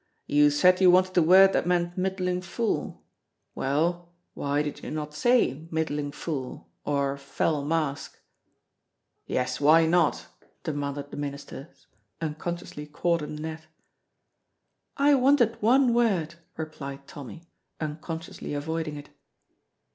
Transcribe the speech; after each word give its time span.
"You 0.25 0.49
said 0.49 0.81
you 0.81 0.89
wanted 0.89 1.15
a 1.17 1.21
word 1.21 1.53
that 1.53 1.67
meant 1.67 1.95
middling 1.95 2.41
full. 2.41 3.03
Well, 3.53 4.09
why 4.33 4.63
did 4.63 4.81
you 4.83 4.89
not 4.89 5.13
say 5.13 5.67
middling 5.69 6.11
full 6.11 6.67
or 6.83 7.17
fell 7.17 7.63
mask?" 7.63 8.19
"Yes, 9.27 9.61
why 9.61 9.85
not?" 9.85 10.25
demanded 10.63 11.11
the 11.11 11.17
ministers, 11.17 11.85
unconsciously 12.19 12.87
caught 12.87 13.21
in 13.21 13.35
the 13.35 13.43
net. 13.43 13.67
"I 14.97 15.13
wanted 15.13 15.61
one 15.61 15.93
word," 15.93 16.33
replied 16.57 17.05
Tommy, 17.05 17.43
unconsciously 17.79 18.55
avoiding 18.55 18.95
it. 18.97 19.11